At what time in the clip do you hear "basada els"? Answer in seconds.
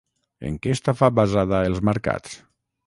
1.21-1.85